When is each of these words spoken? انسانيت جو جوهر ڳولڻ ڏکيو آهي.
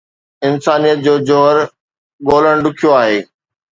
انسانيت 0.47 0.97
جو 1.05 1.13
جوهر 1.29 1.57
ڳولڻ 2.27 2.55
ڏکيو 2.65 2.89
آهي. 3.01 3.19